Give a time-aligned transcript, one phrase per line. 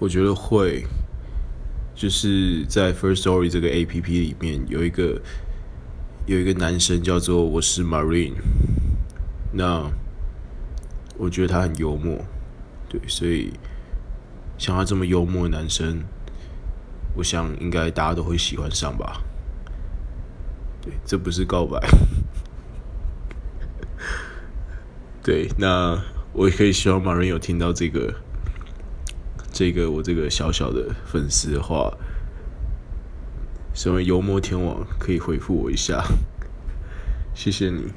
[0.00, 0.82] 我觉得会，
[1.94, 5.20] 就是在 First Story 这个 APP 里面有一个
[6.24, 8.32] 有一个男生叫做我是 Marine，
[9.52, 9.90] 那
[11.18, 12.24] 我觉得他很幽默，
[12.88, 13.52] 对，所以
[14.56, 16.02] 像他这么幽默的男生，
[17.14, 19.22] 我想应该大家都会喜欢上吧。
[20.80, 21.78] 对，这不是告白。
[25.22, 28.14] 对，那我也可以希望 Marine 有听到这个。
[29.60, 31.92] 这个我这个小小的粉丝的话，
[33.74, 36.02] 身为幽默天王可以回复我一下，
[37.34, 37.92] 谢谢你。